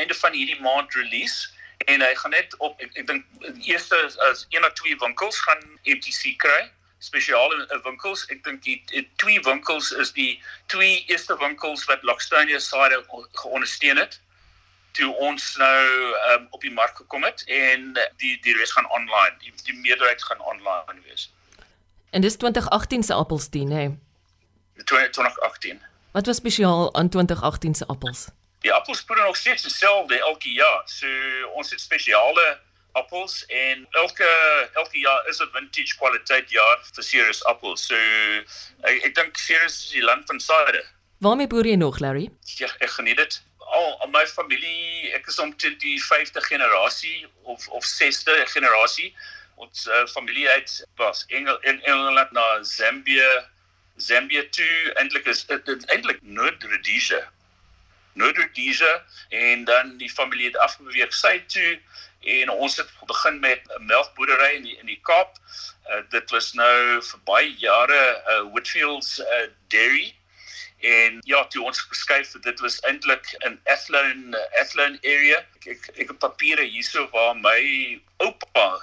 einde 0.00 0.14
van 0.14 0.32
hierdie 0.32 0.60
maand 0.60 0.94
release 0.94 1.52
en 1.84 2.04
hy 2.04 2.14
gaan 2.14 2.30
net 2.30 2.56
op 2.58 2.80
ek, 2.80 2.94
ek 3.00 3.06
dink 3.06 3.24
eerste 3.66 3.98
is 4.06 4.18
as 4.28 4.46
een 4.50 4.64
of 4.64 4.72
twee 4.78 4.96
winkels 5.00 5.40
gaan 5.46 5.62
MTC 5.82 6.36
kry 6.42 6.70
spesiale 7.02 7.66
uh, 7.66 7.78
winkels. 7.84 8.24
Ek 8.30 8.44
dink 8.46 8.62
die, 8.62 8.78
die 8.92 9.04
twee 9.20 9.40
winkels 9.42 9.90
is 9.98 10.12
die 10.14 10.36
twee 10.70 11.02
eerste 11.10 11.36
winkels 11.40 11.84
wat 11.90 12.04
Lockstonia 12.06 12.60
side 12.62 13.02
geondersteun 13.42 13.98
het 13.98 14.20
toe 14.92 15.08
ons 15.24 15.54
nou 15.56 15.84
um, 16.34 16.46
op 16.50 16.60
die 16.60 16.72
mark 16.72 16.98
gekom 17.00 17.24
het 17.24 17.44
en 17.48 17.94
die 18.20 18.34
die 18.44 18.56
res 18.58 18.74
gaan 18.76 18.88
online 18.92 19.38
die, 19.40 19.52
die 19.64 19.78
meerderheid 19.80 20.22
gaan 20.22 20.40
online 20.40 21.00
wees. 21.06 21.30
En 22.12 22.20
dis 22.20 22.36
2018 22.36 23.08
se 23.08 23.16
appels 23.16 23.48
die 23.50 23.64
nê 23.64 23.86
nee. 23.88 23.96
2018 24.84 25.80
wat 26.12 26.28
was 26.28 26.36
spesiaal 26.36 26.90
aan 26.94 27.08
2018 27.08 27.74
se 27.74 27.86
appels 27.86 28.28
Die 28.62 28.72
appels 28.72 29.02
proe 29.04 29.16
nog 29.18 29.36
steeds 29.36 29.62
dieselfde 29.62 30.18
elke 30.18 30.52
jaar. 30.52 30.82
So 30.86 31.08
ons 31.58 31.70
het 31.70 31.80
spesiale 31.80 32.58
appels 32.92 33.46
en 33.46 33.86
elke 33.90 34.28
elke 34.74 34.98
jaar 34.98 35.28
is 35.28 35.40
'n 35.40 35.50
vintage 35.52 35.96
kwaliteit 35.96 36.50
jaar 36.50 36.78
vir 36.94 37.04
Ceres 37.04 37.44
appels. 37.44 37.86
So 37.86 37.96
ek, 38.80 39.04
ek 39.04 39.14
dink 39.14 39.38
Ceres 39.38 39.78
is 39.84 39.90
die 39.90 40.02
land 40.02 40.26
van 40.26 40.40
sade. 40.40 40.84
Waarmee 41.18 41.46
boer 41.46 41.66
jy 41.66 41.74
nog, 41.74 41.98
Larry? 41.98 42.30
Ja, 42.58 42.68
ek 42.78 42.90
geniet 42.90 43.16
dit. 43.16 43.42
Al, 43.58 43.98
al 44.00 44.08
my 44.08 44.26
familie, 44.26 45.12
ek 45.14 45.26
is 45.26 45.38
omtrent 45.38 45.80
die 45.80 45.98
5de 46.02 46.40
generasie 46.40 47.26
of 47.42 47.68
of 47.68 47.84
6de 47.84 48.46
generasie. 48.46 49.14
Ons 49.56 49.86
uh, 49.86 50.06
familie 50.06 50.48
uit 50.48 50.86
was 50.96 51.24
Engel 51.28 51.58
in 51.60 51.82
Engeland 51.82 52.30
na 52.32 52.62
Zambia. 52.62 53.50
Zambia 53.96 54.42
toe 54.50 54.92
eintlik 54.94 55.26
is 55.26 55.46
dit 55.46 55.86
eintlik 55.86 56.18
Noord-Rhodesia 56.22 57.32
Noord-Rhodesia 58.12 59.02
en 59.28 59.64
dan 59.64 59.96
die 59.96 60.10
familie 60.10 60.46
het 60.46 60.56
afbeweeg 60.56 61.14
sy 61.14 61.38
toe 61.46 61.80
en 62.22 62.50
ons 62.50 62.76
het 62.76 62.88
begin 63.06 63.40
met 63.40 63.60
'n 63.66 63.86
melkboerdery 63.86 64.54
in 64.54 64.62
die 64.62 64.76
in 64.78 64.86
die 64.86 65.00
Kaap. 65.02 65.38
Uh, 65.90 66.02
dit 66.08 66.30
was 66.30 66.52
nou 66.52 67.02
vir 67.02 67.20
baie 67.24 67.54
jare 67.58 68.02
uh, 68.28 68.42
Whitfields 68.52 69.18
uh, 69.20 69.46
dairy 69.68 70.14
en 70.82 71.18
ja, 71.24 71.44
toe 71.46 71.64
ons 71.64 71.80
geskuif 71.80 72.32
dit 72.42 72.60
was 72.60 72.80
eintlik 72.80 73.34
in 73.46 73.60
Athlone 73.64 74.48
Athlone 74.60 74.98
area. 75.02 75.38
Ek 75.58 75.66
ek, 75.66 75.88
ek 75.94 76.08
het 76.08 76.18
papiere 76.18 76.64
hierso 76.64 77.08
waar 77.10 77.36
my 77.36 78.00
oupa 78.18 78.80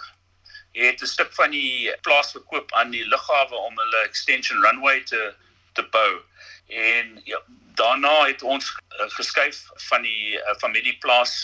het 0.72 1.02
'n 1.02 1.06
stuk 1.06 1.34
van 1.34 1.52
die 1.52 1.92
plaas 2.02 2.32
verkoop 2.32 2.74
aan 2.74 2.92
die 2.92 3.06
lughawe 3.06 3.56
om 3.56 3.78
hulle 3.78 4.04
extension 4.04 4.64
runway 4.64 5.04
te 5.04 5.34
te 5.74 5.84
bou. 5.84 6.22
En 6.68 7.22
ja, 7.24 7.42
daarna 7.80 8.16
het 8.26 8.44
ons 8.44 8.74
uh, 8.76 9.08
geskuif 9.16 9.64
van 9.90 10.04
die 10.06 10.36
uh, 10.38 10.56
familieplaas 10.64 11.38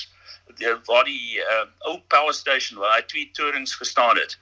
die, 0.59 0.69
waar 0.85 1.03
die 1.07 1.39
uh, 1.41 1.65
ou 1.89 1.97
power 2.13 2.33
station 2.33 2.79
waar 2.79 2.97
hy 2.97 3.03
twee 3.09 3.29
torings 3.37 3.75
gestaan 3.79 4.19
het 4.19 4.37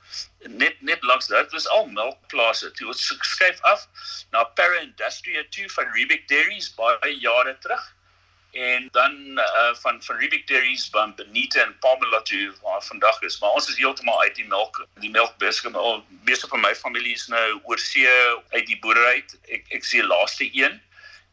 net 0.47 0.81
net 0.81 1.03
langs 1.03 1.27
dit 1.27 1.51
was 1.51 1.67
al 1.67 1.85
melkplase. 1.85 2.71
Toe 2.71 2.87
ons 2.87 3.07
geskuif 3.09 3.61
af 3.61 3.87
na 4.31 4.43
Para 4.43 4.79
Industria 4.81 5.43
toe 5.49 5.69
van 5.69 5.91
Rubik 5.95 6.27
Dairies 6.27 6.73
baie 6.75 7.13
jare 7.19 7.57
terug 7.59 7.91
en 8.53 8.87
dan 8.91 9.39
uh, 9.41 9.73
van 9.81 10.01
van 10.03 10.19
Rubik 10.19 10.47
Dairies 10.47 10.87
van 10.91 11.15
Benita 11.15 11.61
en 11.61 11.77
Pamela 11.79 12.21
toe 12.21 12.53
waar 12.61 12.83
vandag 12.83 13.21
is. 13.21 13.39
Maar 13.39 13.49
ons 13.49 13.69
is 13.69 13.77
heeltemal 13.77 14.21
uit 14.21 14.35
die 14.35 14.47
melk 14.47 14.85
die 15.01 15.09
melkbesigheid 15.09 15.73
maar 15.73 16.01
meeste 16.23 16.47
van 16.47 16.61
my 16.61 16.75
familie 16.75 17.13
is 17.13 17.27
nou 17.27 17.59
oorsee 17.63 18.09
uit 18.49 18.65
die 18.65 18.79
boerdery 18.79 19.23
ek 19.47 19.71
ek 19.79 19.87
sien 19.87 20.05
laaste 20.05 20.49
een 20.51 20.81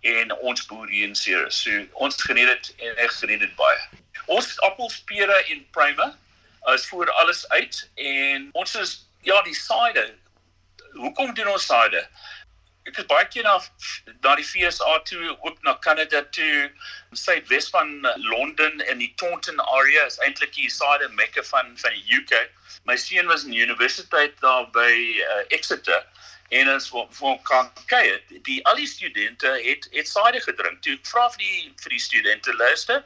en 0.01 0.33
ons 0.39 0.67
boer 0.67 0.89
hier 0.89 1.09
in 1.09 1.15
Ceres. 1.15 1.63
So 1.63 1.85
ons 1.93 2.23
geniet 2.23 2.49
dit 2.49 2.87
en 2.89 3.05
ek 3.05 3.13
geniet 3.21 3.45
dit 3.45 3.55
baie. 3.59 4.03
Ons 4.27 4.57
appelspere 4.67 5.37
en 5.53 5.63
prime 5.75 6.13
is 6.75 6.87
voor 6.89 7.11
alles 7.23 7.49
uit 7.49 7.91
en 7.95 8.49
ons 8.53 8.75
is 8.75 8.97
ja 9.27 9.43
die 9.43 9.57
side. 9.57 10.07
Hoekom 10.93 11.35
doen 11.35 11.53
ons 11.53 11.67
side? 11.67 12.05
Ek 12.89 12.97
het 12.97 13.11
baie 13.11 13.27
keer 13.29 13.45
na 13.45 13.59
na 14.25 14.35
die 14.39 14.45
FSA 14.45 14.95
toe 15.09 15.35
ook 15.45 15.61
na 15.67 15.75
Kanada 15.85 16.23
toe, 16.33 16.71
suidwes 17.13 17.69
van 17.71 17.93
Londen 18.25 18.81
en 18.87 18.99
die 18.99 19.13
Taunton 19.21 19.61
area 19.61 20.07
is 20.09 20.19
eintlik 20.25 20.55
die 20.57 20.71
side 20.73 21.09
mecca 21.19 21.45
van 21.53 21.77
van 21.83 21.97
die 21.97 22.17
UK. 22.21 22.49
My 22.89 22.97
seun 22.97 23.29
was 23.29 23.45
in 23.45 23.53
universiteit 23.53 24.41
daar 24.41 24.71
by 24.73 24.91
uh, 25.21 25.43
Exeter 25.57 26.01
en 26.51 26.69
as 26.69 26.89
vir 26.91 27.07
vir 27.19 27.39
kan 27.47 27.71
kyk 27.87 28.35
die 28.47 28.59
al 28.67 28.77
die 28.81 28.89
studente 28.91 29.53
het 29.65 29.89
het 29.95 30.09
cider 30.09 30.43
gedrink. 30.43 30.83
Toe 30.83 30.97
ek 30.99 31.07
vra 31.07 31.29
vir 31.37 31.45
die 31.45 31.73
vir 31.83 31.97
die 31.97 32.05
studente 32.09 32.55
luister 32.55 33.05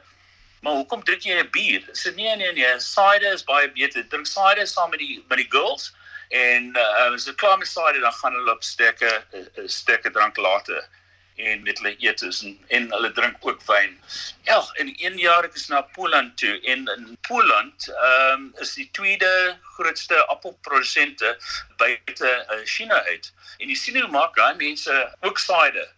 maar 0.65 0.79
hoekom 0.81 1.03
drink 1.05 1.21
jy 1.21 1.37
'n 1.37 1.51
bier? 1.53 1.81
Sê 1.93 2.15
nee 2.15 2.35
nee 2.35 2.51
nee 2.53 2.79
cider 2.79 3.33
is 3.33 3.43
baie 3.43 3.69
beter. 3.69 4.03
Drink 4.09 4.27
cider 4.27 4.67
saam 4.67 4.89
met 4.89 4.99
die 4.99 5.23
met 5.29 5.37
die 5.37 5.49
girls 5.49 5.93
en 6.29 6.73
uh, 6.75 7.13
as 7.13 7.25
dit 7.25 7.35
klaar 7.35 7.57
met 7.57 7.67
cider 7.67 8.01
dan 8.01 8.13
gaan 8.13 8.33
hulle 8.33 8.51
op 8.51 8.63
sterke 8.63 9.11
uh, 9.33 9.67
sterke 9.67 10.11
drank 10.11 10.37
later 10.37 10.89
en 11.35 11.63
met 11.63 11.77
hulle 11.77 11.95
eetes 11.97 12.43
en 12.43 12.53
en 12.67 12.91
hulle 12.91 13.11
drink 13.11 13.37
ook 13.39 13.63
wyn. 13.67 13.97
Ja, 14.43 14.59
in 14.81 14.93
een 14.97 15.17
jaar 15.19 15.43
ek 15.43 15.57
is 15.59 15.67
na 15.67 15.81
Poland 15.97 16.37
toe 16.37 16.59
en 16.61 16.87
in 16.97 17.17
Poland 17.27 17.87
ehm 17.87 18.45
um, 18.45 18.53
is 18.63 18.73
die 18.73 18.89
tweede 18.91 19.57
grootste 19.77 20.25
appelprodusente 20.25 21.37
buite 21.77 22.31
uh, 22.51 22.61
China 22.63 23.03
uit. 23.03 23.33
En 23.57 23.67
die 23.67 23.75
sien 23.75 23.99
hoe 24.01 24.11
maak 24.11 24.35
daai 24.35 24.55
mense 24.55 24.95
ook 25.21 25.39
cider 25.39 25.91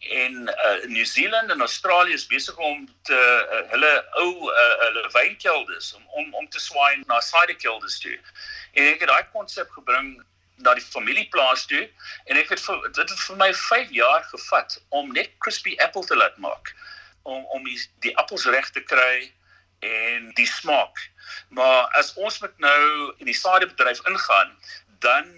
en 0.00 0.32
uh, 0.32 0.88
New 0.88 1.04
Zealand 1.04 1.50
en 1.50 1.60
Australië 1.60 2.12
is 2.12 2.26
besig 2.26 2.56
om 2.56 2.88
te 3.02 3.46
uh, 3.52 3.70
hulle 3.70 3.92
ou 4.10 4.32
uh, 4.50 4.78
hulle 4.84 5.08
wynkelders 5.12 5.94
om 5.94 6.06
om 6.08 6.34
om 6.34 6.48
te 6.48 6.60
swaai 6.60 7.02
na 7.06 7.20
cider 7.20 7.56
kelders 7.56 7.98
toe. 7.98 8.18
En 8.72 8.86
ek 8.86 9.04
het 9.04 9.08
daai 9.12 9.26
konsep 9.32 9.70
gebring 9.76 10.22
na 10.64 10.74
die 10.74 10.84
familieplaas 10.84 11.66
toe 11.66 11.82
en 12.24 12.36
ek 12.36 12.54
het 12.54 12.60
vir, 12.60 12.86
dit 12.92 13.10
het 13.10 13.20
vir 13.26 13.36
my 13.36 13.50
5 13.54 13.90
jaar 13.96 14.22
gevat 14.30 14.78
om 14.88 15.12
net 15.12 15.36
crispy 15.38 15.76
apple 15.78 16.04
te 16.06 16.16
laat 16.16 16.38
maak 16.38 16.74
om 17.22 17.44
om 17.56 17.64
die, 17.64 17.78
die 18.04 18.16
appels 18.16 18.46
reg 18.46 18.70
te 18.70 18.82
kry 18.82 19.32
en 19.80 20.30
die 20.36 20.46
smaak. 20.46 20.98
Maar 21.48 21.88
as 21.98 22.12
ons 22.14 22.40
met 22.40 22.58
nou 22.58 23.12
in 23.18 23.28
die 23.28 23.36
sidebedryf 23.36 24.02
ingaan, 24.08 24.56
dan 25.00 25.28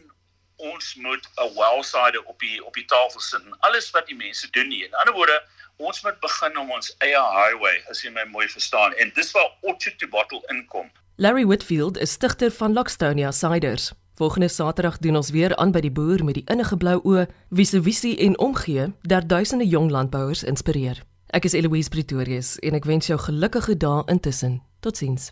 ons 0.57 0.95
moet 0.95 1.26
'n 1.37 1.55
well 1.55 1.83
cider 1.83 2.23
op 2.23 2.38
die 2.38 2.64
op 2.64 2.75
die 2.75 2.85
tafel 2.85 3.21
sit 3.21 3.43
en 3.43 3.59
alles 3.61 3.91
wat 3.91 4.07
die 4.07 4.17
mense 4.17 4.50
doen 4.50 4.69
nie. 4.69 4.85
In 4.85 4.95
ander 4.95 5.14
woorde, 5.14 5.43
ons 5.76 6.02
moet 6.02 6.21
begin 6.21 6.59
om 6.59 6.71
ons 6.71 6.95
eie 6.99 7.23
highway, 7.38 7.83
as 7.91 8.02
jy 8.02 8.11
my 8.11 8.25
mooi 8.25 8.49
verstaan. 8.49 8.95
En 8.95 9.11
dis 9.14 9.31
waar 9.31 9.50
Orchard 9.61 9.99
to 9.99 10.09
Bottle 10.09 10.43
inkom. 10.47 10.91
Larry 11.17 11.47
Whitfield 11.47 11.99
is 11.99 12.11
stigter 12.11 12.50
van 12.50 12.73
Lockstonia 12.73 13.31
Ciders. 13.31 13.93
Volgende 14.14 14.49
Saterdag 14.49 14.99
doen 14.99 15.16
ons 15.16 15.31
weer 15.31 15.57
aan 15.57 15.73
by 15.73 15.81
die 15.81 15.92
boer 15.92 16.25
met 16.25 16.37
die 16.37 16.45
innige 16.52 16.76
blou 16.76 16.99
oë 17.00 17.26
wie 17.49 17.64
se 17.64 17.81
visie 17.83 18.16
en 18.21 18.38
omgee 18.38 18.92
dat 19.09 19.28
duisende 19.28 19.66
jong 19.66 19.90
landbouers 19.90 20.45
inspireer. 20.45 21.00
Ek 21.33 21.49
is 21.49 21.57
Eloise 21.57 21.88
Pretorius 21.88 22.59
en 22.61 22.76
ek 22.76 22.85
wens 22.85 23.09
jou 23.09 23.16
gelukkige 23.19 23.76
dae 23.76 24.04
intussen. 24.12 24.61
Totsiens. 24.85 25.31